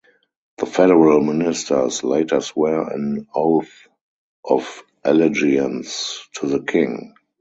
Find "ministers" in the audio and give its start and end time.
1.21-2.03